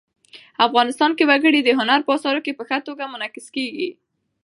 [0.67, 3.89] افغانستان کې وګړي د هنر په اثار کې په ښه توګه منعکس کېږي.